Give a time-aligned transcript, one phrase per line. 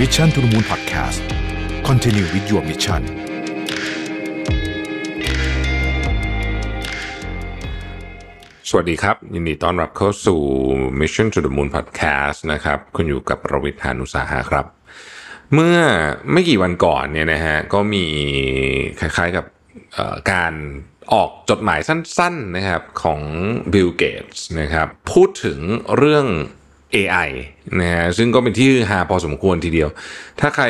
[0.00, 1.20] Mission to the Moon Podcast
[1.88, 3.02] Continue with your mission
[8.68, 10.40] สวัสดีครับ ยินดีต้อนรับเข้าสู่
[11.00, 14.66] Mission to the Moon Podcast นะครับ คุณอยู่กับประวิทยานุสาหะครับ
[15.54, 15.78] เมื่อ
[16.32, 18.04] ไม่กี่วันก่อนเนี่ยนะฮะก็มี
[19.00, 19.44] คล้ายๆกับ
[20.32, 20.52] การ
[21.12, 23.20] ออกจดหมายสั้นๆนะครับของ
[23.72, 25.58] Bill Gates นะครับพูดถึง
[25.96, 26.26] เรื่อง
[26.96, 27.28] AI
[27.80, 29.88] นะฮะซึ่งก็เป็นที่ฮือฮาพอสมควรทีเดียว
[30.40, 30.64] ถ้าใคร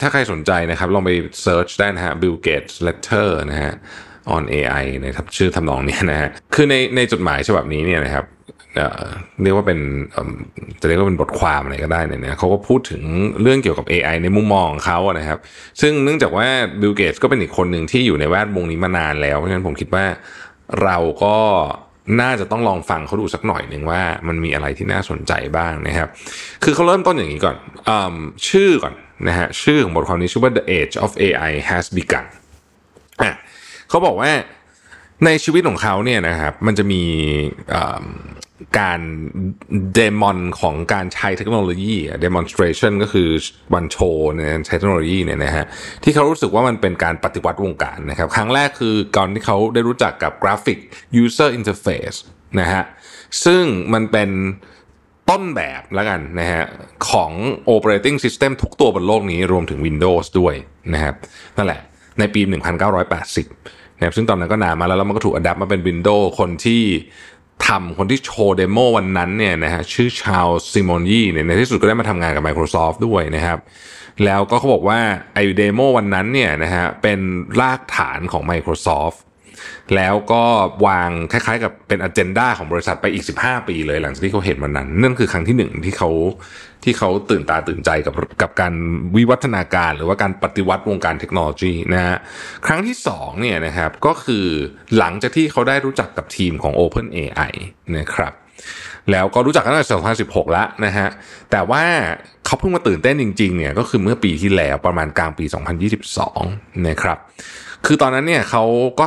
[0.00, 1.10] ถ้าใครสนใจนะครับ ลองไป
[1.42, 3.72] เซิร์ชได้นะฮะ Bill Gates letter นะฮะ
[4.34, 8.24] on AI นะครับชื่อทำนองนี้นะฮะคือในในจดหมายฉบับนี้เนี่ยนะครับ
[9.42, 9.78] เรียกว่าเป็น
[10.80, 13.02] จะเรียกว่าเป็นบทความอะไรก็ได้เนี่ยนะเขาก็พูดถึง
[13.42, 15.38] เรื่องเกี่ยวกับ AI ในมุมมองของเขาอะนะครับ
[15.80, 16.46] ซึ่งเนื่องจากว่า
[16.80, 20.04] Bill Gates ก็เป็นอีกคนหนึ่งที่อยู่ในแวดวงนี้มานานแล้วเพราะฉะนั้นผมคิดว่า
[20.82, 21.36] เราก็
[22.20, 26.08] น่าจะต้องลองฟังเขาดูสักหน่อยหนึ่งว่ามันมีอะไรที่น่าสนใจบ้างนะครับ
[26.64, 27.56] คือเขาเริ่มต้นอย่างนี้ก่อน
[27.88, 27.90] อ
[28.48, 28.94] ชื่อก่อน
[29.28, 32.26] นะฮะชื่อของบทความนี้ชื่อว่า The Age of AI Has Begun
[33.22, 33.32] อะ
[33.88, 34.32] เขาบอกว่า
[35.24, 37.02] ในชีวิตของเขาเนี่ยนะครับมันจะมี
[38.80, 39.00] การ
[39.94, 43.28] เดมอนของการใช้เทคโนโลยี demonstration ก็คือ
[43.74, 45.64] วันโชว์เนี่ยใช้เทคโนโลยีเนี่ยนะฮะ
[46.04, 50.78] ที่เขารู้สึกว่ามันเป็นการปฏิวัติวงการนะครับ ครั้งแรกคือก่อนที่เขาได้รู้จักกับกราฟิก
[51.22, 52.18] user interface
[52.60, 52.82] นะฮะ
[53.44, 54.30] ซึ่งมันเป็น
[55.30, 56.64] ต้นแบบแล้วกันนะฮะ
[57.10, 57.32] ของ
[57.74, 60.54] operating system ทุกตัวบนโลกนี้รวมถึง Windows ด้วย
[60.94, 61.14] นะครับ
[61.56, 61.80] นั่นแหละ
[62.18, 66.82] ในปี 1980นะครับซึ่งตอนนั้นก็นานมาแล้วแล้วมันก็ถูก adapt มาเป็น Windows คนที่
[67.66, 73.58] ทำคนที่โชว์ demo วันนั้นเนี่ยนะฮะชื่อชาร์ลส์ ซิมอนยีเนี่ยในที่สุดก็ได้มาทำงานกับ Microsoft ด้วยนะครับ
[74.24, 75.00] แล้วก็เขาบอกว่า
[75.34, 77.20] ไอเดโมวันนั้นเนี่ยนะฮะเป็น
[77.60, 79.18] รากฐานของ Microsoft
[79.96, 80.42] แล้วก็
[80.86, 86.10] วางคล้ายๆ กับเป็นอ g e n d a ของบริษัทไปอีก 15 ปีเลยหลังจากที่เขาเห็นวันนั้น นั่นคือครั้งที่หนึ่งที่เขา
[86.84, 88.74] ที่เขาตื่นตาตื่นใจกับกับการ
[89.16, 92.16] วิวัฒนาการ หรือว่าการปฏิวัติวงการเทคโนโลยีนะฮะ
[92.66, 94.46] ครั้งที่สองเนี่ยนะครับก็คือ
[94.98, 97.52] หลังจากที่เขาได้รู้จักกับทีมของ Open AI
[97.96, 98.32] นะครับ
[99.10, 99.88] แล้วก็รู้จักกันตั้งแต่
[100.24, 101.08] 2016 แล้วนะฮะ
[101.50, 101.84] แต่ว่า
[102.46, 105.44] เขาเพิ่งมาตื่นเต้นจริงๆ เนี่ย ก็คือเมื่อปีที่แล้วประมาณกลางปี
[106.10, 107.18] 2022 นะครับ
[107.86, 108.64] คือตอนนั้นเนี่ยเขา
[109.00, 109.06] ก็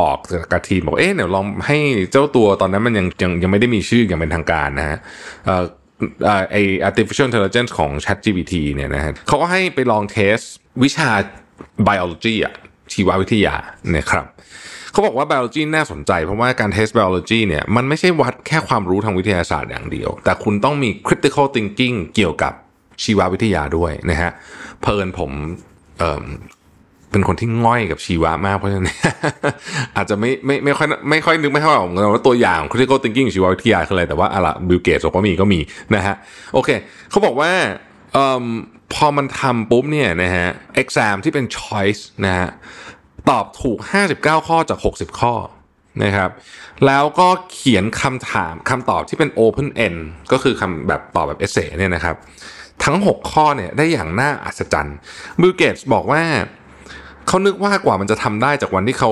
[0.00, 0.16] บอก
[0.52, 1.78] กับทีมบอก เอ๊ะเดี๋ยวลองให้
[2.10, 4.98] เจ้าตัวตอนนั้นมันยังยังยังไม่ได้มีชื่ออย่างเป็นทางการนะฮะ
[5.48, 5.64] อ่อเอ่อ
[6.52, 6.56] ไอ
[6.88, 10.38] artificial intelligence ของ ChatGPT เนี่ยนะฮะเขาก็ให้ไปลองเทส
[10.82, 11.10] วิชา
[11.88, 12.54] biology อะ
[12.92, 13.54] ชีววิทยา
[13.96, 14.26] นะครับ
[14.92, 22.52] เขาบอกว่า biology น่าสนใจ เพราะว่าการเทส biology เนี่ยมันไม่ใช่วัดแค่ความรู้ทางวิทยาศาสตร์อย่างเดียว แต่คุณต้องมี critical thinking เกี่ยวกับ
[23.02, 24.30] ชีววิทยาด้วยนะฮะ
[24.80, 25.30] เพลินผม
[27.10, 28.90] เป็นคนที่ง่อยกับชีวะมากเพราะฉะนั้น
[29.96, 35.60] อาจจะไม่ไม่ไม่ค่อยไม่ค่อยนึกไม่ค่อยออกเหมือนกันว่าตัวอย่าง critical thinking ชีววิทยาคืออะไรแต่ว่าอะไรบิลเกตบอกว่ามีก็มี
[35.94, 36.16] นะฮะ
[36.54, 36.68] โอเค
[37.10, 37.50] เขาบอกว่า
[38.12, 38.44] เอ่อ
[38.94, 40.48] พอมันทำปุ๊บเนี่ยนะฮะ
[40.82, 42.48] exam ที่เป็น choice นะฮะ
[43.30, 43.78] ตอบถูก
[44.14, 45.34] 59 ข้อจาก 60 ข้อ
[46.04, 46.30] นะครับ
[46.86, 49.98] แล้วก็เขียนคำถามคำตอบที่เป็น open end
[50.32, 52.16] ก็คือคำแบบตอบแบบ essay เนี่ยนะครับ
[52.84, 54.96] ทั้ง 6 ข้อเนี่ยได้อย่างน่าอัศจรรย์
[55.40, 56.22] บิลเกตบอกว่า
[57.28, 59.10] เขานึกว่ากว่ามันจะทำได้จากวันที่เขา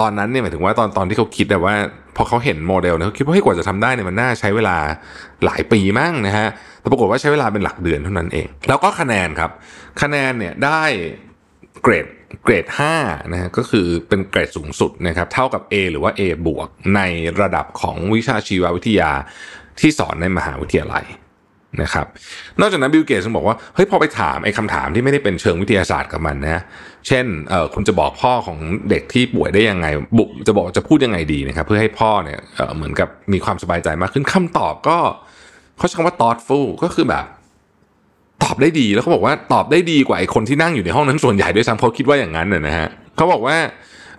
[0.00, 1.74] ตอนนั้นเนี่ยหมายถึงว่าตอนตอนที่เขาคิดแต่ว่า
[2.16, 4.76] พอเขาเห็นโมเดลเนี่ยเขาคิดว่าเฮ้ยกว่าจะทำได้เนี่ยมันน่าใช้เวลา
[5.44, 6.48] หลายปีมั้งนะฮะ
[6.80, 9.50] แต่ปรากฏว่าใช้เวลาเป็นหลักเดือนเท่านั้นเอง แล้วก็คะแนนครับ
[10.02, 10.82] คะแนนเนี่ยได้
[11.82, 12.06] เกรด
[12.44, 12.66] เกรด
[12.98, 17.00] 5นะฮะก็คือเป็นเกรดสูงสุดนะครับเท่ากับ A หรือว่า A บวกใน
[17.40, 19.10] ระดับของวิชาชีววิทยา
[19.80, 21.04] ที่สอนในมหาวิทยาลัย
[21.82, 22.06] นะครับ
[22.60, 26.62] นอกจากนั้นบิลเกตส์บอกว่าเฮ้ยพอไปถามไอ้คำถามที่ไม่ได้เป็นเชิงวิทยาศาสตร์กับมันนะ
[27.08, 28.58] เช่นเออคุณจะบอกพ่อของ
[28.90, 29.86] เด็กที่ป่วยได้ยังไง
[30.18, 34.98] บุจะบอกจะพูดยังไงดีนะครับเพื่อให้พ่อเนี่ยเออเหมือนกับมีความสบายใจมากขึ้นคำตอบก็
[35.78, 37.24] เขาใช้คำว่า thoughtful ก็คือแบบ
[38.42, 43.56] ตอบได้ดีแล้วเขาบอกว่าตอบได้ดีกว่าไอ้คนที่นั่งอยู่ในห้องนั้นส่วนใหญ่ด้วยซ้ำเขาคิดว่าอย่างนั้นนะนะฮะเขาบอกว่า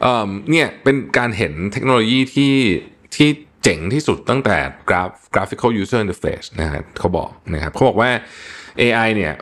[0.02, 2.54] เออเนี่ยเป็นการเห็นเทคโนโลยีที่
[3.16, 3.30] ที่
[3.66, 4.58] เจ๋งที่สุดตั้งแต่
[4.90, 8.10] กราฟ graphical user interface นะฮะเขาบอกนะครับเขาบอกว่า
[8.82, 9.34] AI เนี่ย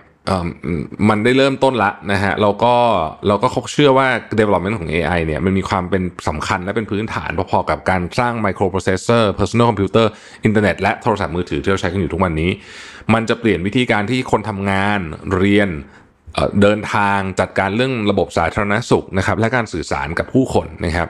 [1.10, 2.76] มันได้เริ่มต้นละนะฮะเราก็
[3.28, 4.08] เราก็เชื่อว่า
[4.40, 10.08] development ของ AI เนี่ยมันมีความเป็นสำคัญและเป็นพื้นฐานพอๆกับการสร้าง microprocessor personal computer
[10.46, 12.52] อินเทอร์เน็ตและโทรศัพท์มือถือที่เราใช้กันอยู่ทุกวันนี้
[13.14, 15.00] มันจะเปลี่ยนวิธีการที่คนทำงาน
[15.38, 15.70] เรียน
[16.62, 21.08] เดินทางจัดการเรื่องระบบสาธารณสุขนะครับและการสื่อสารกับผู้คนนะครับ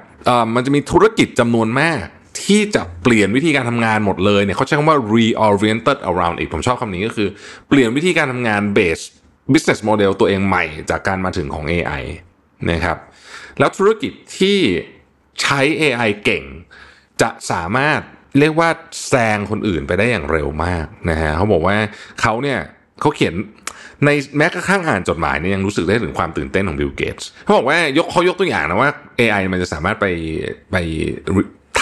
[0.56, 2.06] มันจะมีธุรกิจจำนวนมาก
[2.46, 7.30] ที่จะเปลี่ยนวิธีการทำงานหมดเลยเนี่ยเขาใช้คำว่า reoriented around อีกผมชอบคำนี้ก็คือ
[7.70, 9.04] เปลี่ยนวิธีการทำงาน base
[9.54, 12.04] business model ตัวเองใหม่จากการมาถึงของ AI
[12.72, 12.98] นะครับ
[13.60, 14.58] แล้วธุรกิจที่
[15.42, 16.44] ใช้ AI เก่ง
[17.22, 18.00] จะสามารถ
[18.40, 18.70] เรียกว่า
[19.08, 21.76] แซงคนอื่นไปได้อย่างเร็วมากนะฮะเขาบอกว่า
[22.22, 22.60] เขาเนี่ย
[23.02, 23.36] เขาเขียน
[24.06, 30.06] ในแม้กระทั่งอ่านจดหมายเนี่ยยังรู้สึกได้ถึงความตื่นเต้นของบิลเกตส์เขาบอกว่ายกเขายกตัวอย่างนะว่า AI มันจะสามารถไป
[30.72, 30.76] ไป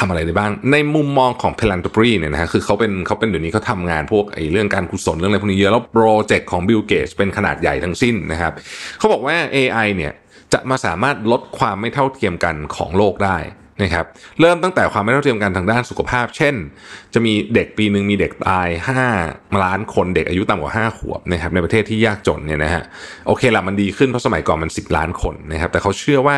[0.02, 8.54] ทำอะไรได้บ้าง ในมุมมองของ philanthropy เนี่ยนะฮะคือเขาเป็นเขาเป็นเดี๋ยวนี้เขาทำงานพวกไอ้เรื่องการกุศลเรื่องอะไรพวกนี้เยอะแล้วโปรเจกต์ของบิลเกตเป็นขนาดใหญ่ทั้งสิ้นนะครับ
[8.98, 10.14] เขาบอกว่า AI เนี่ย
[10.54, 13.38] จะมาสามารถลดความไม่เท่าเทียมกันของโลกได้
[13.84, 14.06] นะครับ
[14.40, 16.56] เริ่มตั้งแต่ความไม่เท่าเทียมกันทางด้านสุขภาพ เช่น
[17.14, 18.68] จะมีเด็กปีหนึ่งมีเด็กตาย
[19.16, 22.84] 5 ล้านคนเด็กอายุต่ำกว่า 5 ขวบนะครับในประเทศที่ยากจนเนี่ยนะฮะ
[23.28, 26.36] โอเคละมันดีขึ้นเพราะสมัยก่อนมัน 10 ล้านคนนะครับแต่เขาเชื่อว่า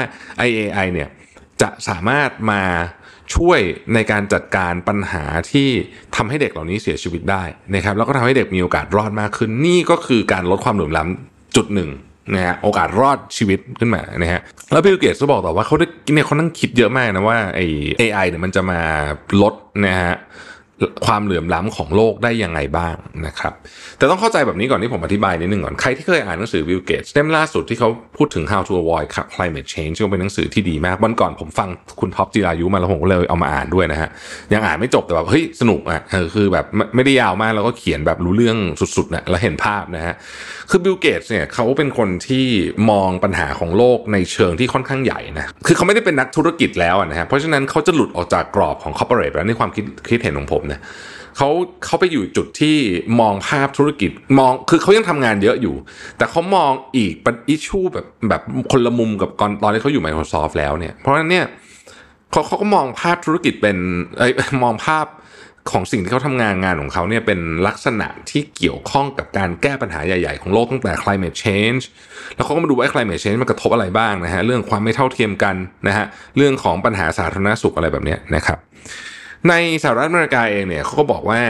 [0.48, 1.10] IAI เนี่ย
[1.62, 2.62] จะสามารถมา
[3.36, 3.60] ช่วย
[3.94, 5.68] ในการจัดการปัญหาที่
[6.16, 7.44] ทำให้เด็กเหล่านี้เสียชีวิตได้
[7.76, 11.08] นะครับแล้วก็ทำให้เด็กมีโอกาสรอดมากขึ้น นี่ก็คือการลดความเหลื่อมล้า
[11.56, 11.90] จุดหนึ่ง
[12.34, 14.42] นะฮะโอกาสรอดชีวิตขึ้นมานะฮะ
[14.72, 17.66] แล้วบิลเกตก็บอกต่อว่าเขาได้เนี่ยเขานั่งคิดเยอะมากนะว่าไอ้
[18.00, 18.80] AI เนี่ยมันจะมา
[19.42, 19.54] ลด
[19.86, 20.14] นะฮะ
[21.06, 22.96] ความเหลื่อมล้ำของโลกได้ยังไงบ้าง
[23.26, 23.54] นะครับ
[23.98, 31.70] แต่ต้องเข้าใจแบบนี้ก่อนที่ผมอธิบายนิดนึงก่อน ใครที่เคยอ่านหนังสือบิลเกตส์เล่มล่าสุดที่เขาพูดถึง how to avoid climate change ก็เป็นหนังสือที่ดีมาก วันก่อนผมฟัง
[32.00, 34.10] คุณท็อปจิรายุมาแล้วผมก็เลยเอามาอ่านด้วยนะฮะ
[34.54, 36.02] ยังอ่านไม่จบแต่แบบเฮ้ยสนุกอะ
[36.36, 36.66] คือแบบ
[36.96, 40.14] ไม่ได้ยาวมากแล้วก็เขียนแบบรู้เรื่องสุดๆนะแล้วเห็นภาพนะฮะ
[40.70, 42.46] คือบิลเกตส์เนี่ยเขาเป็นคนที่
[42.90, 50.84] มองปัญหาของโลกในเชิงที่ค่อนข้างใหญ่นะ คือเขาไม่ได้เป็นนักธุรกิจแล้วนะฮะ เพราะฉะนั้นเขาจะหลุดออกจากกรอบของ corporate แล้วในความคิดคิดเห็นของผมเนี่ย
[51.38, 51.50] เขา
[51.86, 52.78] เขาไปอยู่จุดที่
[53.20, 55.76] มองภาพธุรกิจมองคือเขายังทำงานเยอะอยู่
[56.18, 58.42] แต่เขามองอีกเป็นอิชูแบบแบบ
[58.72, 61.46] คนละมุมกับตอนตอนที่เขาอยู่ Microsoft แล้วเนี่ย เพราะฉะนั้นเนี่ย
[62.32, 63.78] เขาเขาก็มองภาพธุรกิจเป็น
[64.18, 64.28] เอ้
[64.64, 65.06] มองภาพ
[65.72, 71.84] ของสิ่งที่เขาทำงานงานของเขาเนี่ยเป็นลักษณะที่เกี่ยวข้องกับการแก้ปัญหาใหญ่ ๆ ของโลกตั้งแต่ climate change
[72.36, 75.56] แล้วเขาก็มาดูว่า climate change มันกระทบอะไรบ้างนะฮะเรื่องความไม่เท่าเทียมกัน
[75.88, 76.06] นะฮะ
[76.38, 78.58] เรื่องของปัญหาสาธารณสุขอะไรแบบนี้นะครับ
[79.50, 79.54] ใน
[79.84, 81.42] สหรัฐอเมริกาเองเนี่ยเขาก็บอกว่า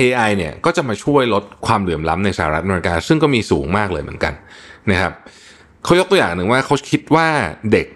[0.00, 4.34] AI เนี่ยก็จะมาช่วยลดความเหลื่อมล้ำในสหรัฐอเมริกา ซึ่งก็มีสูงมากเลยเหมือนกัน
[4.90, 5.12] นะครับ
[5.84, 7.28] เขายกตัวอย่างหนึ่งว่าเขาคิดว่า
[7.72, 7.86] เด็ก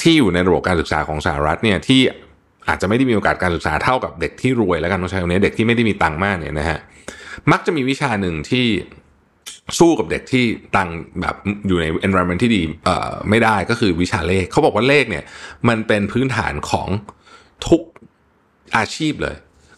[0.00, 2.00] ที่อยู่ในระบบการศึกษาของสหรัฐเนี่ยที่
[2.68, 6.78] อาจจะไม่ได้มีโอกาสการศึกษาเท่ากับเด็กที่รวยแล้วกันต้องใช้คำนี้เด็กที่ไม่ได้มีตังค์มากเนี่ยนะฮะ
[7.52, 8.66] มักจะมีวิชาหนึ่งที่
[9.78, 10.44] สู้กับเด็กที่
[10.76, 10.88] ตัง
[11.20, 11.34] แบบ
[11.66, 15.24] อยู่ใน environment ที่ดีเอ่อไม่ได้ก็คือวิชาเลขเขาบอกว่าเลขเนี่ย
[15.68, 16.88] มันเป็นพื้นฐานของ
[17.68, 17.82] ทุก
[18.76, 19.36] อาชีพเลย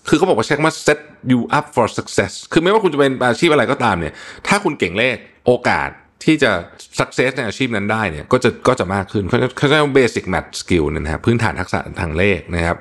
[0.08, 0.98] คือเขาบอกว่าใช้คำว่า set
[1.32, 4.14] you up for success คือไม่ว่าคุณจะเป็นอาชีพอะไรก็ตามเนี่ย
[4.46, 5.16] ถ้าคุณเก่งเลข
[5.46, 5.90] โอกาส
[6.26, 6.52] ที่จะ
[6.98, 12.76] success ในอาชีพนั้นได้เนี่ยก็จะก็จะมากขึ้นเขาเขาเรียกว่า basic math skill นะครับพื้นฐานทักษะทางเลขนะครับ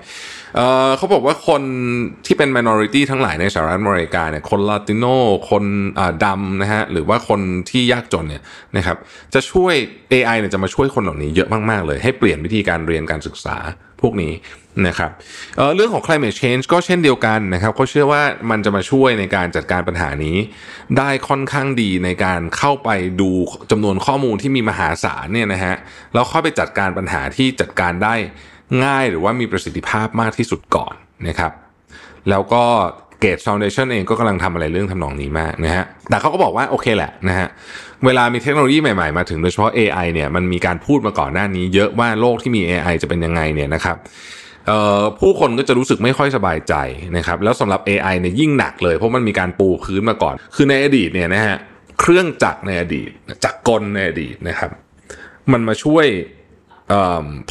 [0.55, 1.61] เเขาบอกว่าคน
[2.25, 5.05] ที่เป็น minority ทั้งหลายในสหรัฐอเมริกาเนี่ยคนลาติโน
[5.49, 5.63] คน
[6.25, 8.43] ดำนะฮะหรือว่าคนที่ยากจนเนี่ย
[8.77, 8.97] นะครับ
[9.33, 9.73] จะช่วย
[10.13, 13.57] AI เนี่ยจะมาช่วยคนเหล่านี้เยอะมาก ๆ เลย ให้เปลี่ยนวิธีการเรียนการศึกษา
[14.01, 14.33] พวกนี้
[14.87, 15.11] นะครับ
[15.57, 20.37] เเรื่องของ climate change ก็เช่นเดียวกันนะครับเขาเชื่อว่ามันจะมาช่วยในการจัดการปัญหานี้
[20.97, 22.89] ได้ค่อนข้างดีในการเข้าไป
[23.21, 23.29] ดู
[23.71, 25.75] จำนวนข้อมูลที่มีมหาศาลเนี่ยนะฮะ
[26.13, 28.15] แล้วเข้าไปจัดการปัญหาที่จัดการได้
[28.85, 30.93] ง่ายหรือว่ามีประสิทธิภาพมากที่สุดก่อน
[31.27, 31.51] นะครับ
[32.29, 32.63] แล้วก็
[33.19, 37.47] เกตฟาวเดชันเองก็กำลังทำอะไรเรื่องทำนองนี้มากนะฮะแต่เขาก็บอกว่าโอเคแหละนะฮะ
[38.05, 43.97] เวลามีเทคโนโลยีใหม่ๆมาถึงโดยเฉพาะ AI เนี่ยมันมีการพูดมาก่อนหน้านี้ เยอะว่าโลกที่มี AI จะเป็นยังไงเนี่ยนะครับ
[45.19, 46.73] ผู้คนก็จะรู้สึกไม่ค่อยสบายใจ
[47.17, 51.57] นะครับแล้วสำหรับ AI เนี่ยยิ่งหนักเลยเพราะมันมีการปูพื้นมาก่อน คือในอดีตเนี่ยนะฮะ
[51.99, 53.09] เครื่องจักรในอดีต
[53.43, 54.71] จักรกลในอดีตนะครับ
[55.51, 56.05] มันมาช่วย
[56.89, 56.91] เ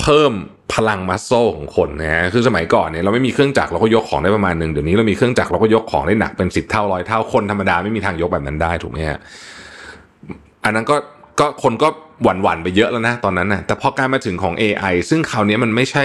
[0.00, 0.32] เพิ่ม
[0.74, 9.18] พลังมัสโซของคนนะฮะคือสมัยก่อนเนี่ยเราไม่มีเครื่องจักรเราก็ยกของได้ประมาณหนึ่งเดี๋ยวนี้เรามีเครื่องจักรเราก็ยกของได้หนักเป็นสิบเท่าร้อยเท่าคนธรรมดาไม่มีทางยกแบบนั้นได้ถูกไหมฮะ
[10.68, 10.96] อันนั้นก็
[11.40, 11.88] ก็คนก็
[12.22, 16.04] หวั่นหวั่นไปเยอะแล้วนะตอนนั้นนะแต่พอการมาถึงของ AI ซึ่งคราวนี้มันไม่ใช่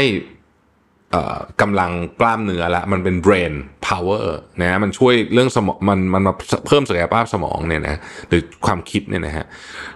[1.62, 3.54] กำลังกล้ามเนื้อละมันเป็น brain
[3.88, 4.26] power
[4.62, 6.34] นะมันช่วยเรื่องสมองมันมันมา
[6.68, 7.96] เพิ่มศักยภาพสมองเนี่ยนะ
[8.30, 9.46] หรือความคิดเนี่ยนะฮะ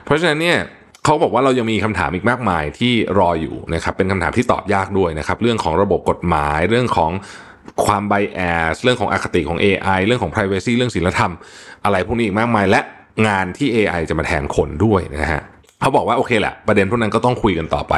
[0.04, 0.58] เพราะฉะนั้นเนี่ย
[1.04, 7.12] เขาบอกว่าเรายังมีคำถามอีกมากมายที่รออยู่นะครับเป็นคำถามที่ตอบยากด้วยนะครับเรื่องของระบบกฎหมายเรื่องของ
[7.86, 8.40] ความไบแอ
[8.74, 11.32] สเรื่องของอคติของ AI เรื่องของ Privacy เรื่องศีลธรรม
[11.86, 12.82] อะไรพวกนี้อีกมากมายและ
[13.28, 15.42] งานที่ AI จะมาแทนคนด้วยนะฮะ
[15.82, 17.94] เขาบอกว่าโอเคแหละประเด็นพวกนั้นก็ต้องคุยกันต่อไป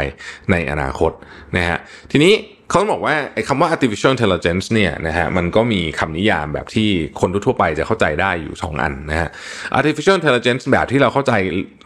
[0.51, 1.11] ในอนาคต
[1.57, 1.77] นะฮะ
[2.11, 2.33] ทีนี้
[2.69, 9.29] เขาบอกว่าไอ้คำว่า artificial intelligence เนี่ยนะฮะมันก็มีคำนิยามแบบที่คนทั่วไปจะเข้าใจได้อยู่ 2 อันนะฮะ
[9.77, 11.33] artificial intelligence แบบที่เราเข้าใจ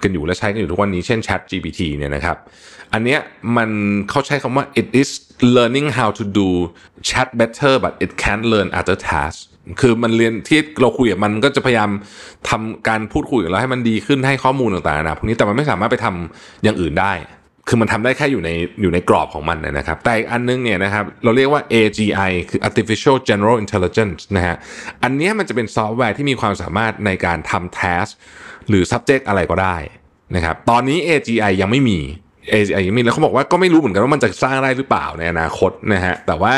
[0.04, 2.38] กันอยู่และใช้กันอยู่ทุกวันนี้เช่น chat GPT เนี่ยนะครับ
[2.94, 3.20] อันเนี้ย
[3.58, 3.70] มัน
[4.10, 5.10] เขาใช้คำว่า it is
[5.56, 6.50] learning how to do
[7.10, 9.42] chat better but it can't learn other tasks
[9.82, 11.90] คือมันเรียนที่เราคุยกับมันก็จะพยายาม
[12.50, 17.14] ทำการพูดคุยกับเราให้มันดีขึ้นให้ข้อมูลต่างๆนะพวกนี้แต่มันไม่สามารถไปทำอย่างอื่นได้
[17.68, 18.50] คือมันทำได้แค่อยู่ใน
[18.82, 24.56] อยู่ในกรอบของมันนะครับ แต่อีกอันนึงเนี่ยนะครับเราเรียกว่า AGI คือ Artificial General Intelligence นะฮะ
[25.04, 28.12] อันนี้มันจะเป็นซอฟต์แวร์ที่มีความสามารถในการทำ task
[28.70, 29.78] หรือ subject อะไรก็ได้
[30.36, 32.00] นะครับตอนนี้ AGI ยังไม่มี
[32.54, 36.54] AGI ยังไม่มีแล้วเขาบอกว่าก็ไม่รู้เหมือนกันว่ามันจะสร้างได้หรือเปล่าในอนาคตนะฮะแต่ว่า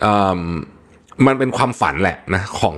[0.00, 0.28] เอิ่
[1.26, 2.74] มันเป็นความฝันแหละนะของ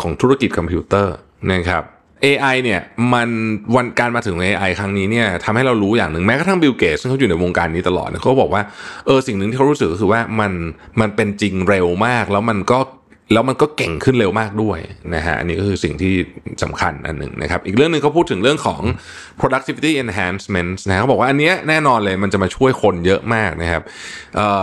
[0.00, 1.14] ของธุรกิจคอมพิวเตอร์
[1.52, 1.84] นะครับ
[2.24, 2.80] AI เนี่ย
[3.12, 3.28] มัน
[3.76, 8.62] วันการมาถึง AI ครั้งนี้เนี่ยทำให้เรารู้อย่างหนึ่งแม้กระทั่งบิลเกตซึ่งเขาอยู่ในวงการนี้ตลอดเขาบอกว่า
[9.06, 10.52] เออสิ่งหนึ่งที่เขารู้สึกก็คือว่ามัน
[11.00, 12.78] มันเป็นจริงเร็วมาก แล้วมันก็
[13.32, 14.78] แล้วมันก็เก่งขึ้นเร็วมากด้วย
[15.14, 16.14] นะฮะอันนี้ก็คือสิ่งที่
[16.62, 18.80] สำคัญอันหนึ่งนะครับ อีกเรื่องหนึ่งเขาพูดถึงเรื่องของ
[19.40, 23.82] productivity enhancement นะเขาบอกว่าอันเนี้ยแน่นอนเลยมันจะมาช่วยคนเยอะมากนะครับ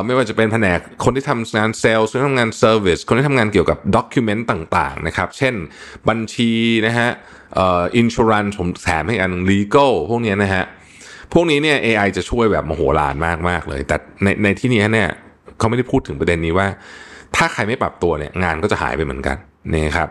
[0.06, 5.54] ไม่ว่าจะเป็นแผนกคนที่ทำงานเซลล์คนที่ทำงาน service คนที่ทำงานเกี่ยวกับ document่างๆนะครับ เช่น
[6.10, 6.52] บัญชี
[6.88, 7.10] นะฮะ
[7.58, 10.64] อ่อ insurance ผมแถมให้อัน legal พวกเนี้ยนะฮะ
[11.34, 13.16] พวกนี้เนี่ย AI จะช่วยแบบมโหฬาร
[13.50, 15.10] มากๆเลย แต่ในในที่นี้เนี่ย
[15.58, 16.68] เขาไม่ได้พูดถึงประเด็นนี้ว่า
[17.36, 19.38] ถ้าใครไม่ปรับตัวเนี่ยงานก็จะหายไปเหมือนกัน
[19.74, 20.10] นะครับ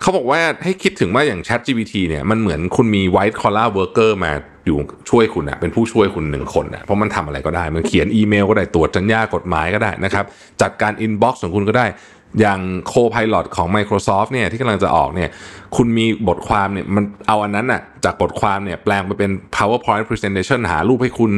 [0.00, 4.32] เขาบอกว่าให้คิดถึงว่าอย่าง Chat GPT เนี่ยมันเหมือนคุณมี white collar worker มา
[4.66, 4.78] อยู่
[5.10, 10.24] ช่วยคุณอะเป็นผู้ช่วยคุณหนึ่งคนอะเพราะมันทำอะไรก็ได้ มันเขียนอีเมลก็ได้ตรวจจัญญากฎหมายก็ได้นะครับ
[10.62, 11.86] จัดการ inbox ของคุณก็ได้
[12.40, 12.60] อย่าง
[12.92, 15.30] Co-Pilot ของ Microsoft เนี่ยที่กำลังจะออกเนี่ย
[15.76, 21.32] คุณมีบทความเนี่ยมันเอาอันนั้นน่ะจากบทความเนี่ยแปลงไปเป็น PowerPoint Presentation หารูปให้คุณ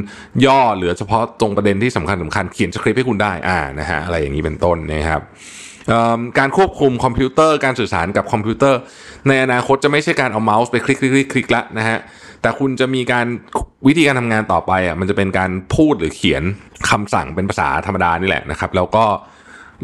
[0.46, 5.22] ย่อเหลือเฉพาะตรงประเด็นที่สำคัญสำคัญเขียนสคริปต์ให้คุณได้อ่านะฮะอะไรอย่างนี้เป็นต้นนะครับ
[6.38, 8.80] การควบคุมคอมพิวเตอร์การสื่อสารกับคอมพิวเตอร์
[9.28, 11.98] ในอนาคตจะไม่ใช่การเอาเมาส์ไปคลิกคลิกคลิกคลิกละนะฮะ
[12.42, 13.26] แต่คุณจะมีการ
[13.86, 16.42] วิธีการทำงานต่อไปอะมันจะเป็นการพูดหรือเขียน
[16.90, 19.04] คำสั่งเป็นภาษาธรรมดานี่แหละนะครับ แล้วก็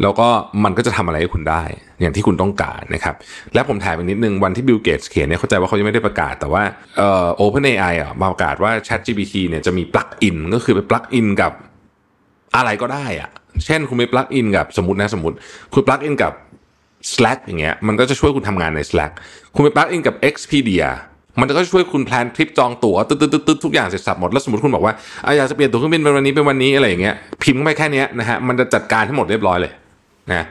[0.01, 0.27] แล้วก็
[0.63, 1.63] มันก็จะทำอะไรให้คุณได้
[2.01, 3.15] อย่างที่คุณต้องการนะครับ
[3.53, 6.63] และผมแถมไปนิดนึง วันที่บิลเกตเขียนเนี่ยเข้าใจว่าเขายังไม่ได้ประกาศ แต่ว่า
[6.97, 11.51] เอ่อ OpenAI อะมาประกาศว่า ChatGPT เนี่ยจะมีปลั๊กอินก็คือไปปลั๊กอินกับ
[12.55, 13.29] อะไรก็ได้อะ
[13.65, 15.35] เช่นคุณไปปลั๊กอินกับสมมตินะสมมติ
[15.73, 16.33] คุณปลั๊กอินกับ
[17.13, 19.11] Slack อย่างเงี้ยมันก็จะช่วยคุณทำงานใน Slack
[19.55, 20.87] คุณไปปลั๊กอินกับ Expedia
[21.39, 24.93] มันก็ช่วยคุณ plan ทริปจองตั๋วตึ๊ดตึ๊ดตึ๊ดทุกอย่างเสร็จสับหมด แล้วสมมติคุณบอกว่า
[25.25, 29.71] ออยากจะเปลี่ยนตั๋วเครื่องบินเป็นวันนี้เป็นวันนี้อะไรอย่างเงี้ยพิมพ์ไปแค่นี้นะฮะมันจะจัดการให้หมดเรียบร้อยเลย
[30.33, 30.47] นะ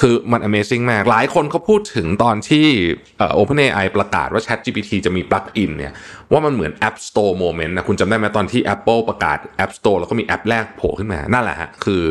[0.00, 2.66] คือมัน Amazing มาก หลายคนเขาพูดถึงตอนที่
[3.38, 5.92] OpenAI ประกาศว่า ChatGPT จะมี plug-in เนี่ย
[6.32, 12.04] ว่ามันเหมือน App Store moment นะคุณจำได้ไหมตอนที่ Apple ประกาศ App Store แล้วก็มีแอปแรกโผล่ขึ้นมา นั่นแหละฮะคือ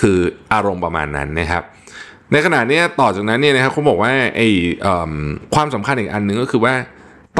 [0.00, 0.18] คือ
[0.52, 1.62] อารมณ์ประมาณนั้นนะครับ
[2.32, 4.48] ในขณะนี้ต่อจากนั้นเนี่ยนะครับเขาบอกว่าไอ้
[4.82, 5.12] เอิ่ม
[5.54, 6.74] ความสำคัญอีกอันหนึงก็คือว่า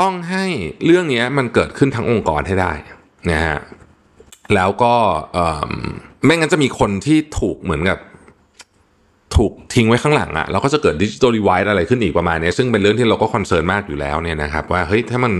[0.00, 0.44] ต้องให้
[0.84, 2.72] เรื่องนี้มันเกิดขึ้นทั้งองค์กรให้ได้
[3.30, 3.58] นะฮะ
[4.54, 4.94] แล้วก็
[6.24, 7.98] ไม่งั้นจะมีคนที่ถูกเหมือนกับ
[9.36, 15.32] ถูกทิ้งไว้ข้างหลังอะ่ะแล้วก็จะเกิดดิจิ t a ล d ีไว e อะไรขึ้นอีกประมาณนี้ซึ่งเป็นเรื่องที่เราก็คอนเซิร์นมากอยู่แล้วเนี่ยนะครับว่าเฮ้ยถ้ามัน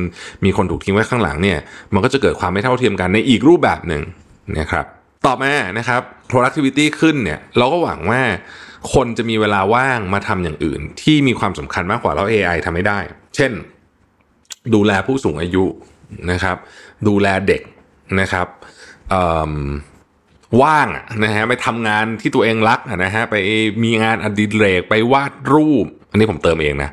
[0.45, 1.59] มีคนถูกทิ้งไว้ข้างหลังเนี่ย
[1.95, 4.03] มันก็จะเกิดความไม่เท่าเทียมกันในอีกรูปแบบหนึ่ง
[4.59, 4.85] นะครับ
[5.27, 8.23] ต่อมานะครับ productivity ขึ้นเนี่ยเราก็หวังว่า
[8.95, 12.99] คนจะมีเวลาว่างมาทำอย่างอื่น ที่มีความสำคัญมากกว่าแล้ว AI ทำไม่ได้
[13.37, 13.53] เช่น
[14.75, 15.65] ดูแลผู้สูงอายุ
[16.33, 16.57] นะครับ
[17.09, 17.63] ดูแลเด็ก
[18.21, 18.47] นะครับ
[20.63, 20.89] ว่าง
[21.25, 23.37] นะฮะไปทำงานที่ตัวเองรักนะฮะไป
[23.85, 26.91] มีงานอดิเรกไปวาดรูป อันนี้ผมเติมเองนะ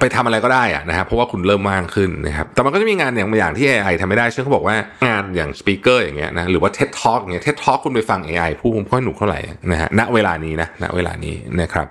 [0.00, 9.40] ไปทำอะไรก็ได้อะนะฮะเพราะว่าคุณเริ่มว่างขึ้นนะครับแต่มันก็จะมีงานอย่างบางอย่างที่ AI ทำไม่ได้เช่นเขาบอกว่างานอย่างสปีกเกอร์อย่างเงี้ยนะหรือว่า TED Talk อย่างเงี้ย TED Talk คุณไปฟัง AI พูดผมค่อยหนุกเท่าไหร่
[9.72, 11.86] นะฮะณเวลานี้นะณเวลานี้นะครับ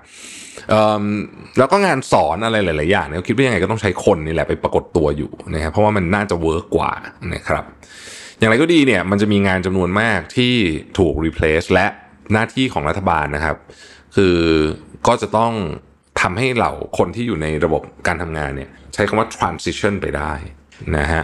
[1.57, 6.91] แล้วก็งานสอนอะไรหลาย ๆ อย่างเนี่ยคิดว่ายังไงก็ต้องใช้คนนี่แหละไปปรากฏตัวอยู่นะครับเพราะว่ามันน่าจะเวิร์กกว่า
[7.33, 7.63] นะครับ
[8.43, 10.53] อย่างไรก็ดีเนี่ยมันจะมีงานจำนวนมากที่
[10.97, 11.85] ถูก replace และ
[12.33, 13.57] หน้าที่ของรัฐบาลนะครับ
[14.15, 14.37] คือ
[15.07, 15.53] ก็จะต้อง
[16.21, 20.33] ทำให้เหล่าคนที่อยู่ในระบบการทำงานเนี่ยใช้คำว่า transition ไปได้
[20.97, 21.23] นะฮะ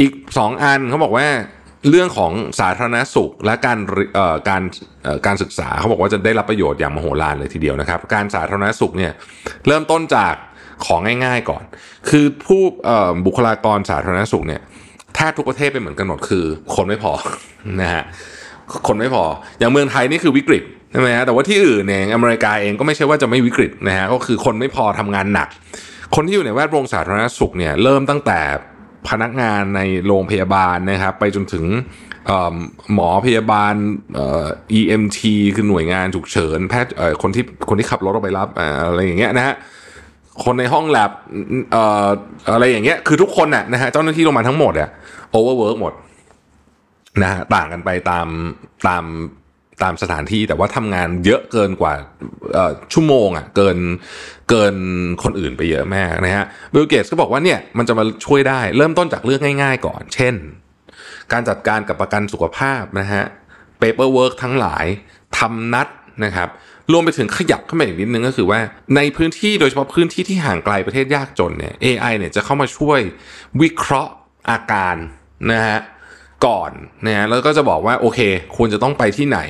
[0.00, 1.26] อีกสองอันเขาบอกว่า
[1.88, 3.78] เรื่องของสาธารณสุขและการ
[4.48, 4.62] การ
[5.26, 9.12] การศึกษาเขาบอกว่าจะได้รับประโยชน์อย่างมโหฬารเลยทีเดียวนะครับ การสาธารณสุขเนี่ย
[9.66, 10.34] เริ่มต้นจาก
[10.86, 11.64] ของง่ายๆก่อน
[12.10, 12.62] คือผู้
[13.26, 14.62] บุคลากรสาธารณสุขเนี่ย
[15.18, 16.44] แทบทุกประเทศเป็นเหมือนกันหมดคือ
[16.74, 17.12] คนไม่พอ
[17.80, 18.02] นะฮะ
[18.88, 19.24] คนไม่พอ
[19.58, 25.48] อย่างเมืองไทยนี่คือวิกฤตใช่ไหมฮะแต่ว่าที่อื่นเนี่ยอเมริกาเองก็ไม่ใช่ว่าจะไม่วิกฤตนะฮะก็คือคนไม่พอทำงานหนัก
[26.14, 28.40] คนที่อยู่ในแวดวงสาธารณสุขเนี่ยเริ่มตั้งแต่
[29.08, 31.64] พนักงานในโรงพยาบาลนะครับ ไปจนถึง
[32.94, 33.74] หมอพยาบาล
[34.14, 34.46] เอ่อ
[34.78, 35.20] EMT
[35.54, 38.48] คือหน่วยงานฉุกเฉินแพทย์คนที่คนที่ขับรถออกไปรับ
[38.88, 39.54] อะไรอย่างเงี้ยนะฮะ
[40.44, 41.10] คนในห้องแลบ
[42.52, 44.90] อะไรอย่างเงี้ยคือทุกคนน่ะนะฮะเจ้าหน้าที่โรงพยาบาลทั้งหมดอะ
[45.30, 45.92] overwork หมด
[47.22, 48.26] นะฮะต่างกันไปตาม
[48.88, 49.04] ตาม
[49.82, 51.94] ตามสถานที่แต่ว่าทำงานเยอะเกินกว่า
[52.92, 53.78] ชั่วโมงอะเกิน
[54.50, 54.74] เกิน
[55.22, 60.34] คนอื่นไปเยอะมากนะฮะบิลเกตก็บอกว่าเนี่ยมันจะมาช่วยได้เริ่มต้นจากเรื่องง่าย ๆ ก่อน เช่น
[61.32, 63.24] การจัดการกับประกันสุขภาพนะฮะ
[63.80, 64.86] paperwork ทั้งหลาย
[65.38, 65.88] ทำนัด
[66.24, 66.48] นะครับ
[66.92, 68.60] รวมไปถึงขยับเข้ามาอีกนิดนึงก็คือว่า
[68.96, 73.00] ในพื้นที่โดยเฉพาะพื้นที่ที่ห่างไกลประเทศยากจนเนี่ย AI เนี่ยจะเข้ามาช่วย
[73.62, 74.12] วิเคราะห์
[74.50, 74.96] อาการ
[75.52, 75.78] นะฮะ
[76.46, 76.72] ก่อน
[77.06, 78.20] นะฮะแล้วก็จะบอกว่าโอเค
[78.56, 79.40] ควรจะต้องไปที่ไหน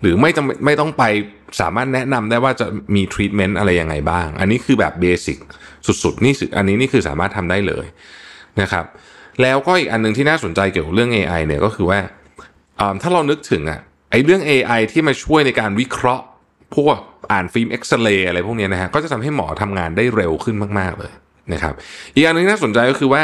[0.00, 1.04] หรือไม่จำไม่ต้องไป
[1.60, 5.38] สามารถแนะนำได้ว่าจะมีทรีทเมนต์อะไรยังไงบ้าง อันนี้คือแบบ basic
[5.86, 7.86] สุดๆนี่อันนี้นี่คือสามารถทำได้เลย
[8.60, 8.84] นะครับ
[9.42, 12.00] แล้วก็อีกอันหนึ่งที่น่าสนใจเกี่ยวกับเรื่อง AI เนี่ยก็คือว่า
[13.02, 16.24] ถ้าเรานึกถึงไอ้เรื่อง AI ที่มาช่วยในการวิเคราะห์
[16.76, 16.96] พวก
[17.32, 21.12] อ่านฟิล์มเอ็กซเรย์อะไรพวกเนี้ยนะฮะก็จะทำให้หมอทำงานได้เร็วขึ้นมาก ๆเลย
[21.52, 21.74] นะครับ
[22.14, 23.22] อีกอันหนึงที่น่าสนใจก็คือว่า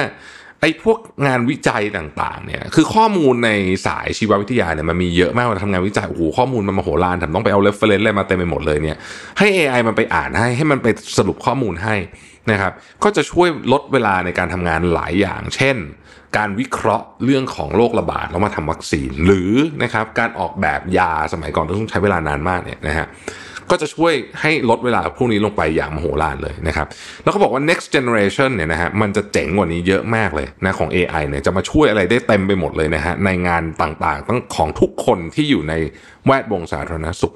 [0.64, 3.50] ไอ้พวกงานวิจัยต่างๆเนี่ยคือข้อมูลใน
[3.86, 8.96] สายชีววิทยาเนี่ยมันมีเยอะมากเวลาทำงานวิจัยโอ้โหข้อมูลมันมโหฬารแถมต้องไปเอา reference อะไรมาเต็มไปหมดเลยเนี่ย
[9.38, 10.86] ให้ AI มันไปอ่านให้ให้มันไป
[11.18, 11.94] สรุปข้อมูลให้
[12.50, 12.72] นะครับ
[13.04, 15.76] ก็จะช่วยลดเวลาในการทำงานหลายอย่าง เช่น
[16.36, 19.52] การวิเคราะห์เรื่องของโรคระบาดแล้วมาทำวัคซีน หรือ
[19.82, 23.06] นะครับการออกแบบยาสมัยก่อนต้องใช้เวลานานมากเนี่ยนะฮะ
[23.70, 26.86] ก็จะช่วยให้ลดเวลาพวกนี้ลงไปอย่างมโหฬารเลยนะครับ
[27.22, 35.74] แล้วเขาบอกว่า next generation เนี่ยนะฮะมันจะเจ๋งกว่านี้เยอะมากเลยนะของ AI เนี่ยจะมาช่วยอะไรได้เต็มไปหมดเลยนะฮะในงานต่างๆตั้งของทุกคนที่อยู่ใน
[36.26, 37.34] แวดวงสาธารณสุข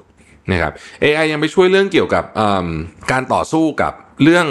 [0.51, 2.23] นะครับ AI ยังไปช่วยเรื่องเกี่ยวกับ
[3.11, 3.93] การต่อสู้กับ
[4.23, 4.47] เรื่อง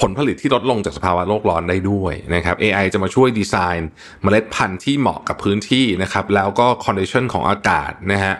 [0.00, 3.90] ผลผลิตที่ลดลงจากสภาวะโลกร้อนได้ด้วยนะครับ AI จะมาช่วยดีไซน์
[4.22, 8.34] เมล็ดพันธุ์ที่เหมาะกับพื้นที่นะครับ แล้วก็ condition ของอากาศนะฮะ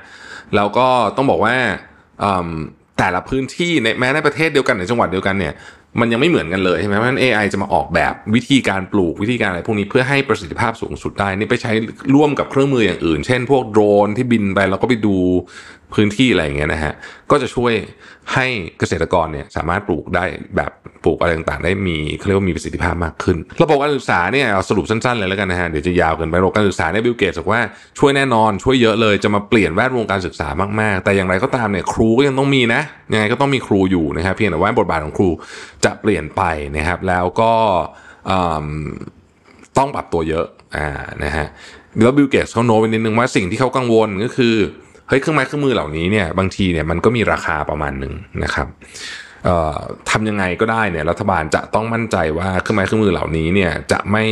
[0.57, 1.57] แล้วก็ต้องบอกว่า
[2.99, 5.55] แต่ละพื้นที่ในแม้ในประเทศเดียวกันในจังหวัดเดียวกันเนี่ย
[6.01, 11.73] มันยังไม่เหมือนกันเลยใช่ไหมเพราะฉะนั้น AI จะมาออกแบบวิธีการปลูกวิธีการอะไรพวกนี้เพื่อให้ประสิทธิภาพสูงสุดได้นี่ไปใช้
[12.15, 15.17] ร่วมกับเครื่องมืออย่างอื่น เช่น พวกโดรนที่บินไปแล้วก็ไปดู
[15.95, 16.95] พื้นที่อะไรอย่างเงี้ยนะฮะ
[17.31, 17.73] ก็จะช่วย
[18.33, 18.47] ให้
[18.79, 20.25] เกษตรกรเนี่ยสามารถปลูกได้
[20.57, 20.73] แบบ
[21.05, 27.61] ปลูกอะไรต่างๆ ได้มีเขาเรียกว่ามีประสิทธิภาพมากขึ้น ระบบการศึกษาเนี่ยเอาสรุปสั้นๆเลยแล้วกันนะฮะเดี๋ยวจะยาวเกินไประบบการศึกษาเนี่ยบิลเกตบอกว่า
[27.99, 30.49] ช่วยแน่นอนช่วยเยอะเลยจะมาเปลี่ยนแวดวงการศึกษา
[30.81, 32.83] มากๆ แต่อย่างไรก็ตามเนี่ยครูก็ยังต้องมีนะ
[33.13, 35.31] ยังไงก็ต้องมีครูอยู่นะครับเพียงแต่ว่าบทบาทของครู
[35.85, 36.43] จะเปลี่ยนไป
[36.77, 37.53] นะครับ แล้วก็
[39.79, 40.89] ต้องปรับตัวเยอะอ่า
[41.25, 41.47] นะฮะ
[42.03, 44.55] แล้วบิลเกตเขาโน้ตไปนิดนึงว่าสิ่งที่เขากังวลก็คือ
[45.09, 48.13] เฮ้ยเครื่องไม้เครื่องมือเหล่านี้เนี่ยบางทีเนี่ยมันก็มีราคาประมาณหนึ่ง
[48.45, 48.67] นะครับ
[50.11, 54.25] ทำยังไงก็ได้เนี่ยรัฐบาลจะต้องมั่นใจว่าเครื่องไม้เครื่องมือเหล่านี้เนี่ยจะไม่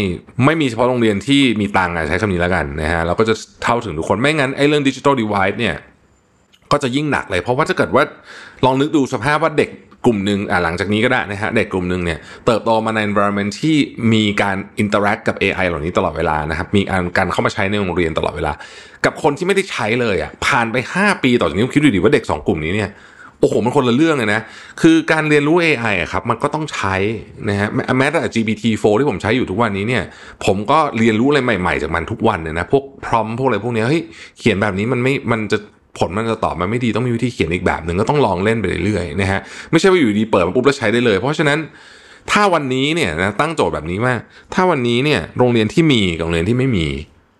[0.45, 5.77] ไม่มีเฉพาะโรงเรียนที่มีตังค์อะใช้คำนี้แล้วกันนะฮะแล้วก็จะเท่าถึงทุกคนไม่งั้นไอ้เรื่องดิจิ t a ลดีไว e เนี่ย
[6.73, 8.03] ก็จะยิ่งหนักเลยเพราะว่าถ้าเกิดว่า
[8.65, 9.71] ลองนึกดูสภาพว่าเด็ก
[10.07, 13.77] กลุ่มหนึ่งอ่าหลังจากนี้ก็ได้นะฮะเด็กกลุ่มหนึ่งเนี่ยเติบโตมาใน environment ที่
[14.13, 18.53] มีการ interact กับ AI เหล่านี้ตลอดเวลานะครับมีการการเข้ามาใช้ในโรงเรียนตลอดเวลา
[19.05, 22.91] กับคนที่ไม่ได้ใช้เลยอะผ่านไป 5 ปีต่อจากนี้คิดดูดิว่าเด็ก 2 กลุ่มนี้เนี่ย
[23.41, 24.41] โอ้โหมันคนละเรื่องเลยนะ
[24.83, 26.95] คือการเรียนรู้ AI อะครับมันก็ต้องใช้
[27.49, 30.03] นะฮะแม้แต่ GPT-4 ที่ผมใช้อยู่ทุกวันนี้เนี่ย
[30.45, 34.03] ผมก็เรียนรู้อะไรใหม่ๆ จากมันทุกวันเลยนะ พวกพร้อมพวกอะไรพวกเนี้ยเฮ้ย
[34.39, 35.59] เขียนแบบนี้มันไม่มันจะ
[35.99, 41.59] ผลมันจะตอบมาไม่ดีต้องมีวิธีเขียนอีกแบบหนึ่งก็ต้องลองเล่นไปเรื่อยๆนะฮะไม่ใช่ว่าอยู่ดีเปิดมาปุ๊บแล้วใช้ได้เลย เพราะฉะนั้น
[42.31, 44.15] ถ้าวันนี้เนี่ยนะตั้งโจทย์แบบนี้ว่า
[44.55, 46.87] ถ้าวันนี้เนี่ยโรงเรียนที่มีกับโรงเรียนที่ไม่มี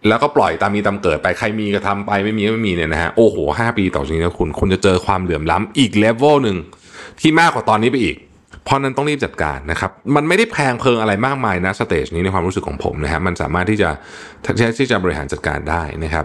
[0.09, 6.57] แล้วก็ปล่อยตามมีตามเกิดไปใครมีก็ทำไปไม่มีก็ไม่มีเนี่ยนะฮะโอ้โหห้าปีต่อจากนี้นะคุณคุณจะเจอความเหลื่อมล้ำอีกเลเวลหนึ่ง
[7.21, 8.17] ที่มากกว่าตอนนี้ไปอีก
[8.65, 13.91] เพราะนั้นต้องรีบจัดการนะครับมันไม่ได้แพงเพลิงอะไรมากมายนะสเตจนี้ในความรู้สึกของผมนะฮะมันสามารถที่จะ
[14.79, 16.25] ที่จะบริหารจัดการได้นะครับ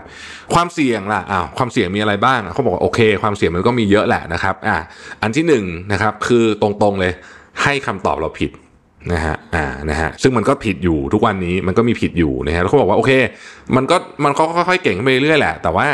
[0.54, 4.78] ความเสี่ยงล่ะอ้าวความเสี่ยงมีอะไรบ้างเขาบอกว่าโอเค ความเสี่ยงมันก็มีเยอะแหละนะครับอะ
[5.22, 7.14] อันที่หนึ่งนะครับคือตรงๆเลย
[7.64, 8.52] ให้คำตอบเราผิด
[9.13, 13.12] นะฮะอ่านะฮะซึ่งมันก็ผิดอยู่ทุกวันนี้มันก็มีผิดอยู่นะฮะแล้วเขาบอกว่าโอเค
[13.76, 15.88] มันก็มันก็ค่อยๆเก่งขึ้นไปเรื่อยแหละ แต่ว่า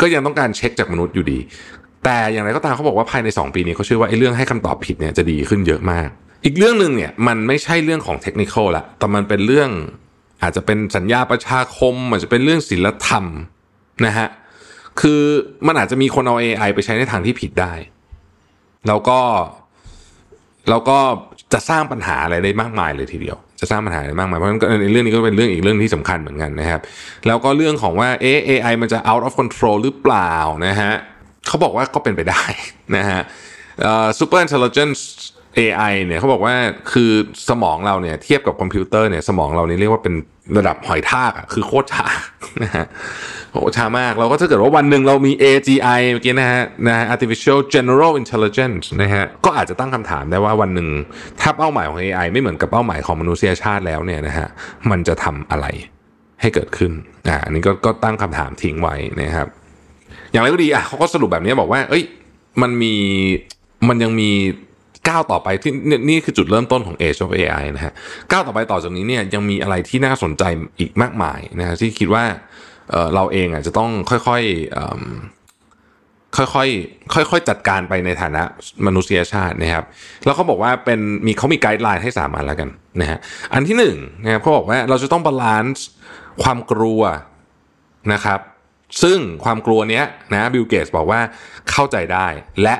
[0.00, 1.38] ก็ยังต้องการเช็คจากมนุษย์อยู่ดี
[2.04, 6.08] แต่อย่างไรก็ตามเขาบอกว่าภายใน 2 ปีนี้เขาเชื่อว่าไอ้เรื่องให้คำตอบผิดเนี่ยจะดีขึ้นเยอะมาก
[6.44, 9.70] อีกเรื่องหนึ่งเนี่ยมันไม่ใช่เรื่องของเทคนิคละแต่มันเป็นเรื่อง
[10.42, 13.24] อาจจะเป็นสัญญาประชาคมอาจจะเป็นเรื่องศิลธรรม
[14.06, 14.28] นะฮะ
[15.00, 15.22] คือ
[15.66, 17.72] มันอาจจะมีคนเอา AI ไปใช้ในทางที่ผิดได้
[18.88, 19.20] แล้วก็
[20.70, 20.98] แล้วก็
[21.54, 26.80] จะสร้างปัญหาอะไรได้มากมายเลยทีเดียว จะสร้างปัญหาอะไรมากมายเพราะฉะนั้นในเรื่องนี้ก็เป็นเรื่องอีกเรื่องที่สำคัญเหมือนกันนะครับ
[27.26, 30.32] แล้วก็เรื่องของว่าเอ AI มันจะ out of control หรือเปล่า
[30.66, 30.92] นะฮะ
[31.46, 32.44] เขาบอกว่าก็เป็นไปได้
[32.96, 33.20] นะฮะ
[34.18, 35.00] super intelligence
[35.58, 36.54] AI เนี่ยเขาบอกว่า
[36.92, 37.10] คือ
[37.48, 40.14] สมองเราเนี่ยเทียบกับคอมพิวเตอร์เนี่ยสมองเรานี่เรียกว่าเป็น
[40.56, 42.06] ระดับหอยทากอะคือโคตรช้า
[42.62, 42.86] นะฮะ
[43.50, 50.88] โหช้ามากเราก็ถ้าเกิดว่าวันหนึ่งเรามี AGI เมื่อกี้นะฮะนะฮะ artificial general intelligence นะฮะก็อาจจะตั้งคำถามได้ว่าวันหนึ่ง
[51.40, 54.48] ถ้าเป้าหมายของ AI ไม่เหมือนกับเป้าหมายของมนุษยชาติแล้วเนี่ยนะฮะ
[54.90, 55.66] มันจะทำอะไร
[56.40, 56.92] ให้เกิดขึ้น
[57.28, 59.48] อ่าอันนี้ก็ก็ตั้งคำถามทิ้งไว้นะครับ
[60.30, 62.04] อย่างไรก็ดีอะเขาก็สรุปแบบนี้บอกว่า เอ้ย
[62.62, 62.94] มันมี
[63.88, 64.30] มันยังมี
[65.08, 65.72] ก้าวต่อไปที่
[66.08, 67.92] นี่คือจุดเริ่มต้นของ Age of AI นะฮะ
[68.30, 70.44] ก้าวต่อไปต่อจากนี้เนี่ยยังมีอะไรที่น่าสนใจ
[70.80, 72.24] อีกมากมายนะฮะที่คิดว่า
[72.90, 78.42] เราเองอะจะต้องค่อยๆค่อยๆค่อยๆจัดการไปในฐานะ
[78.86, 79.84] มนุษยชาตินะครับ
[80.24, 82.68] แล้วเขาบอกว่าเป็นมีเขามี guideline ให้สามอันแล้วกัน
[83.00, 83.18] นะฮะ
[83.54, 85.86] อันที่หนึ่งนะครับเขาบอกว่าเราจะต้อง balance
[86.42, 87.02] ความกลัว
[88.12, 88.40] นะครับ
[89.02, 91.20] ซึ่งความกลัวเนี้ยนะบิลเกตบอกว่า
[91.70, 92.26] เข้าใจได้
[92.62, 92.74] และ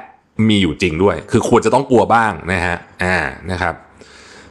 [0.48, 3.16] มีอยู่จริงด้วย คือควรจะต้องกลัวบ้างนะฮะอ่า
[3.50, 3.74] นะครับ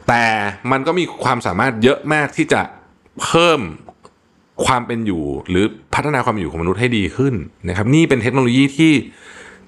[0.08, 0.22] แต่
[0.70, 2.60] มันก็มีความสามารถเยอะมากที่จะ
[3.22, 3.60] เพิ่ม
[4.66, 7.34] ความเป็นอยู่หรือพัฒนาความเป็นอยู่ของมนุษย์ให้ดีขึ้น
[7.68, 8.92] นะครับ นี่เป็นเทคโนโลยีที่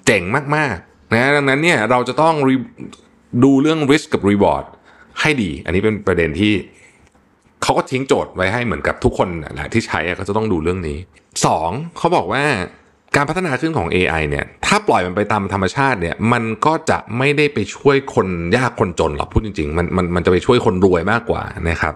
[0.05, 0.23] เจ๋ง
[0.55, 2.35] มากๆนะดังนั้นเนี่ยเราจะต้อง
[3.43, 4.65] ดูเรื่อง risk กับ reward
[5.21, 6.53] ให้ดี อันนี้เป็นประเด็นที่
[7.63, 10.97] เขาก็ทิ้งโจทย์ไว้ให้เหมือนกับทุกคนนั่นแหละที่ใช้ก็จะต้องดูเรื่องนี้
[11.45, 12.43] สองเขาบอกว่า
[13.17, 18.27] การพัฒนาขึ้นของ AI เนี่ยถ้าปล่อยมันไปตามธรรมชาติเนี่ยมันก็จะไม่ได้ไปช่วยคน
[18.57, 21.93] ยากคนจนหรอกพูดจริงๆ มันมันมันจะไปช่วยคนรวยมากกว่านะครับ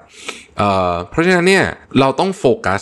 [0.57, 1.65] เอ่อเพราะฉะนั้นเนี่ย
[1.99, 2.81] เราต้องโฟกัส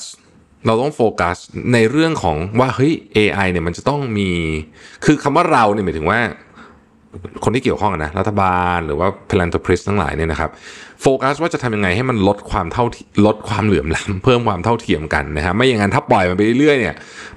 [0.67, 1.37] เราต้องโฟกัส
[1.73, 4.29] ในเรื่องของว่าเฮ้ย AI เนี่ยมันจะต้องมี
[5.05, 6.19] คือคำว่าเราเนี่ยหมายถึงว่า
[7.43, 10.49] คนที่เกี่ยวข้องนะรัฐบาลหรือว่า philanthropist ทั้งหลายเนี่ยนะครับ
[11.01, 12.85] โฟกัสว่าจะทำยังไงให้มันลดความเท่า
[13.25, 16.95] ลดความเหลื่อมล้ำเพิ่มความเท่าเทียมกันนะฮะไม่อย่างนั้นถ้าปล่อยมันไปเรื่อยๆเนี่ย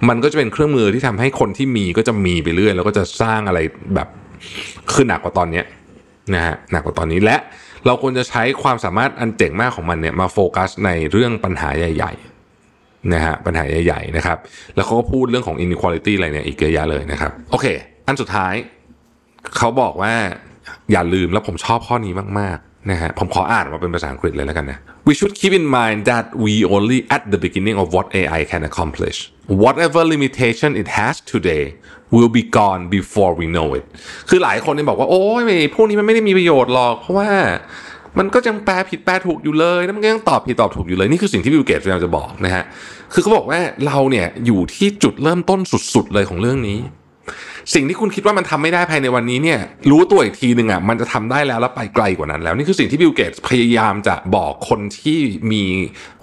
[0.09, 3.59] มันก็จะเป็นเครื่องมือที่ทำให้คนที่มีก็จะมีไปเรื่อย แล้วก็จะสร้างอะไร
[3.95, 4.09] แบบ
[4.93, 5.65] คือหนักกว่าตอนเนี้ย
[6.35, 7.37] นะฮะหนักกว่าตอนนี้และ
[7.87, 14.39] เราควรจะใช้ความสามารถอันเจ๋งมากของมันเนี่ยมาโฟกัสในเรื่องปัญหาใหญ่ๆนะฮะปัญหาใหญ่ๆนะครับ
[14.75, 17.67] แล้วเขาก็พูดเรื่องของ inequality อะไรเนี่ยอีกเยอะแยะเลยนะครับโอเค
[18.07, 18.55] อันสุดท้าย
[19.57, 20.15] เขาบอกว่า
[20.93, 24.79] อย่าลืมแล้วผมชอบข้อนี้มากๆนะฮะผมขออ่านมาเป็นภาษาอังกฤษเลยแล้วกันนะ
[25.09, 28.63] We should keep in mind that we only at the beginning of what AI can
[28.71, 29.19] accomplish
[29.65, 31.65] whatever limitation it has today
[32.15, 33.85] will be gone before we know it
[34.29, 35.43] คือหลายคนเนี่ยบอกว่า โอ้ย
[35.75, 37.31] พวกนี้มันไม่ได้มีประโยชน์หรอก เพราะว่า
[38.19, 42.65] มันก็ยังแปลผิดแปลถูกอยู่เลยแล้วมันก็ยังตอบผิดตอบถูกอยู่เลย นี่คือสิ่งที่บิลเกตพยายามจะบอกนะฮะ
[43.13, 45.61] คือเขาบอกว่าเราเนี่ยอยู่ที่จุดเริ่มต้น
[45.95, 46.79] สุดๆเลยของเรื่องนี้
[47.75, 49.59] สิ่งที่คุณคิดว่ามันทำไม่ได้ภายในวันนี้เนี่ย
[49.91, 55.19] รู้ตัวอีกทีหนึ่งอะมันจะทำได้แล้วแล้วไปไกลกว่านั้นแล้วนี่คือสิ่งที่บิลเกตพยายามจะบอกคนที่
[55.53, 55.65] มี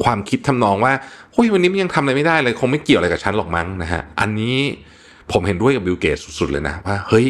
[0.04, 0.94] ความคิดทำนองว่า
[1.34, 4.58] เฮ้ยวันนี้มันยังทำอะไรไม่ได้เลยคงไม่เกี่ยวอะไรกับฉันหรอกมั้งนะฮะอันนี้
[5.34, 7.28] ผมเห็นด้วยกับบิลเกตสุดๆเลยนะว่าเฮ้ย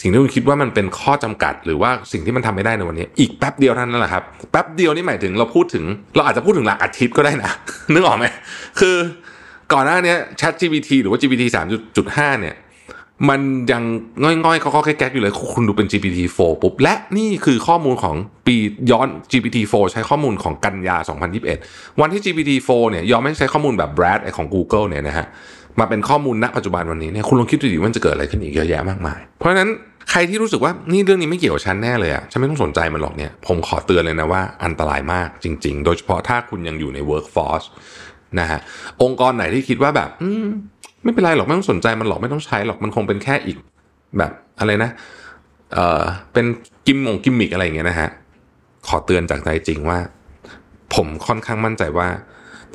[0.00, 7.52] สิ่งที่คุณคิดว่ามันเป็นข้อจำกัด หรือว่าสิ่งที่มันทำไม่ได้ในวันนี้ อีกแป๊บเดียวเท่านั้นแหละครับแป๊บเดียวนี่หมายถึงเราพูดถึง เราอาจจะพูดถึงหลักอาทิตย์ก็ได้นะ
[7.92, 8.24] นึกออกไหม
[8.80, 8.96] คือ
[9.72, 12.54] ก่อนหน้านี้ Chat GPT หรือว่า GPT 3.5 เนี่ย
[13.28, 13.40] มัน
[13.72, 13.82] ยัง
[14.22, 18.14] ง่อยๆเขาก็แก๊กอยู่เลย คุณดูเป็น GPT-4 ปุ๊บ และนี่คือข้อมูลของ
[18.46, 18.56] ปี
[18.90, 20.96] ย้อน GPT-4 ใช้ข้อมูลของกันยา
[21.48, 25.26] 2021 วันที่ GPT-4 เนี่ยยอมไม่ใช้ข้อมูลแบบ Brad ไอของ Google เนี่ยนะฮะ
[25.78, 29.70] มาเป็นข้อมูลณปัจจุบันวันนี้เนี่ยคุณลองคิดดูดิว่าจะเกิดอะไรขึ้นอีกเยอะแยะมากมาย เพราะฉะนั้น
[30.10, 37.66] ใครที่รู้สึกว่านี่เรื่องนี้ไม่เกี่ยวกับฉันแน่เลยอะฉันไม่ต้องสนใจมันหรอกเนี่ยผมขอเตือนเลยนะว่าอันตรายมากจริง ๆ โดยเฉพาะถ้าคุณยังอยู่ใน workforce
[38.40, 38.60] นะฮะ
[39.02, 40.10] องค์กรไหนที่คิดว่าแบบ
[41.06, 43.56] ไม่เป็นไรหรอกไม่ต้องสนใจมันหรอกไม่ต้องใช้หรอกมันคงเป็นแค่อีก
[44.18, 44.90] แบบอะไรนะ
[45.72, 46.46] เออเป็น
[46.86, 48.08] กิมมงกิมมิกอะไรอย่างเงี้ยนะฮะ
[48.88, 49.98] ขอเตือนจากใจจริงว่า
[50.94, 52.08] ผมค่อนข้างมั่นใจว่า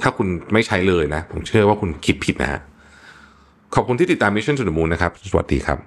[0.02, 2.62] ถ้าคุณไม่ใช้เลยนะ ผมเชื่อว่าคุณคิดผิดนะฮะ
[3.76, 5.78] ขอบคุณที่ติดตาม Mission to the Moon นะครับ สวัสดีครับ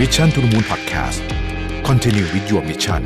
[0.00, 1.18] Mission to the Moon Podcast
[1.88, 3.02] Continue with your mission